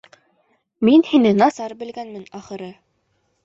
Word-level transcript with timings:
Мин 0.89 1.03
һине 1.11 1.35
насар 1.43 1.77
белгәнмен, 1.85 2.27
ахыры. 2.43 2.75